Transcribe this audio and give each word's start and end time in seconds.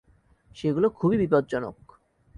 সেগুলো 0.55 0.87
খুবই 0.89 1.17
বিপজ্জনক। 1.17 1.77